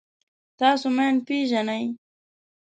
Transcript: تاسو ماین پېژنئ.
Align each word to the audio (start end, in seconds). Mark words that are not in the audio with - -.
تاسو 0.59 0.87
ماین 0.95 1.15
پېژنئ. 1.27 1.85